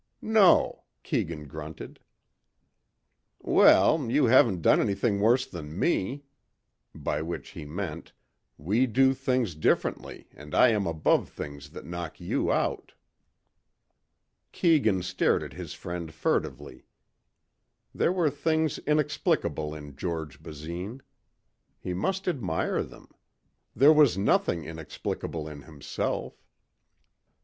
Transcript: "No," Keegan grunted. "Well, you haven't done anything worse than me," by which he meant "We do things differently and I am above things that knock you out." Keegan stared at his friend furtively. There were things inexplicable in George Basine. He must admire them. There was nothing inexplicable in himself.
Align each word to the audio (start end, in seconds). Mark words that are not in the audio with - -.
"No," 0.23 0.85
Keegan 1.03 1.47
grunted. 1.47 1.99
"Well, 3.39 4.09
you 4.09 4.25
haven't 4.25 4.63
done 4.63 4.79
anything 4.81 5.19
worse 5.19 5.45
than 5.45 5.77
me," 5.77 6.23
by 6.95 7.21
which 7.21 7.49
he 7.49 7.65
meant 7.65 8.11
"We 8.57 8.87
do 8.87 9.13
things 9.13 9.53
differently 9.53 10.27
and 10.35 10.55
I 10.55 10.69
am 10.69 10.87
above 10.87 11.29
things 11.29 11.69
that 11.69 11.85
knock 11.85 12.19
you 12.19 12.51
out." 12.51 12.93
Keegan 14.51 15.03
stared 15.03 15.43
at 15.43 15.53
his 15.53 15.75
friend 15.75 16.11
furtively. 16.11 16.87
There 17.93 18.11
were 18.11 18.31
things 18.31 18.79
inexplicable 18.79 19.75
in 19.75 19.95
George 19.95 20.41
Basine. 20.41 21.01
He 21.79 21.93
must 21.93 22.27
admire 22.27 22.81
them. 22.81 23.07
There 23.75 23.93
was 23.93 24.17
nothing 24.17 24.65
inexplicable 24.65 25.47
in 25.47 25.61
himself. 25.61 26.43